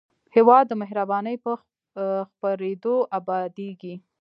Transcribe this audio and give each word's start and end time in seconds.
هېواد 0.35 0.65
د 0.67 0.73
مهربانۍ 0.81 1.35
په 1.45 1.51
خپرېدو 2.29 2.95
ابادېږي. 3.17 3.95